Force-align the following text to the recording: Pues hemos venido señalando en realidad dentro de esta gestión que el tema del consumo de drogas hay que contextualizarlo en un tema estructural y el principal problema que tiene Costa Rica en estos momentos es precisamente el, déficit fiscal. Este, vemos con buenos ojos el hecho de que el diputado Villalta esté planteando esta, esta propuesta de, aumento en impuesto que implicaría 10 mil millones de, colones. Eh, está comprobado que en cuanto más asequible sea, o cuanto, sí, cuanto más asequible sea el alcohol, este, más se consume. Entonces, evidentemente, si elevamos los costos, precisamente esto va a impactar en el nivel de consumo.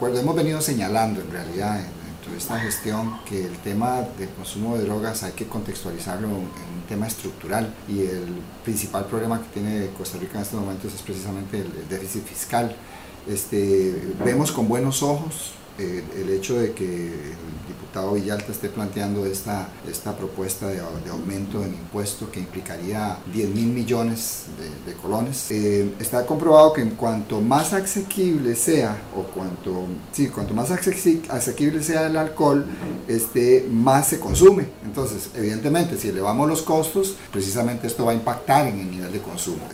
Pues 0.00 0.18
hemos 0.18 0.34
venido 0.34 0.62
señalando 0.62 1.20
en 1.20 1.30
realidad 1.30 1.76
dentro 1.76 2.32
de 2.32 2.38
esta 2.38 2.58
gestión 2.58 3.20
que 3.26 3.44
el 3.44 3.58
tema 3.58 4.00
del 4.18 4.30
consumo 4.30 4.78
de 4.78 4.84
drogas 4.84 5.22
hay 5.24 5.32
que 5.32 5.46
contextualizarlo 5.46 6.26
en 6.26 6.34
un 6.36 6.50
tema 6.88 7.06
estructural 7.06 7.74
y 7.86 8.00
el 8.00 8.40
principal 8.64 9.04
problema 9.04 9.42
que 9.42 9.60
tiene 9.60 9.90
Costa 9.98 10.16
Rica 10.16 10.36
en 10.36 10.40
estos 10.40 10.58
momentos 10.58 10.94
es 10.94 11.02
precisamente 11.02 11.58
el, 11.58 11.86
déficit 11.90 12.24
fiscal. 12.24 12.74
Este, 13.28 14.14
vemos 14.24 14.50
con 14.52 14.68
buenos 14.68 15.02
ojos 15.02 15.52
el 15.78 16.28
hecho 16.30 16.58
de 16.58 16.72
que 16.72 16.84
el 16.84 17.36
diputado 17.68 18.12
Villalta 18.12 18.52
esté 18.52 18.68
planteando 18.68 19.26
esta, 19.26 19.68
esta 19.88 20.16
propuesta 20.16 20.68
de, 20.68 20.80
aumento 21.10 21.64
en 21.64 21.74
impuesto 21.74 22.30
que 22.30 22.40
implicaría 22.40 23.18
10 23.32 23.50
mil 23.50 23.66
millones 23.66 24.44
de, 24.86 24.92
colones. 24.94 25.50
Eh, 25.50 25.94
está 25.98 26.26
comprobado 26.26 26.72
que 26.72 26.82
en 26.82 26.90
cuanto 26.90 27.40
más 27.40 27.72
asequible 27.72 28.54
sea, 28.54 28.96
o 29.16 29.22
cuanto, 29.22 29.86
sí, 30.12 30.28
cuanto 30.28 30.52
más 30.54 30.70
asequible 30.70 31.82
sea 31.82 32.06
el 32.06 32.16
alcohol, 32.16 32.66
este, 33.08 33.66
más 33.70 34.08
se 34.08 34.20
consume. 34.20 34.68
Entonces, 34.84 35.30
evidentemente, 35.34 35.96
si 35.96 36.08
elevamos 36.08 36.48
los 36.48 36.62
costos, 36.62 37.16
precisamente 37.32 37.86
esto 37.86 38.04
va 38.04 38.12
a 38.12 38.14
impactar 38.14 38.66
en 38.66 38.80
el 38.80 38.90
nivel 38.90 39.12
de 39.12 39.20
consumo. 39.20 39.62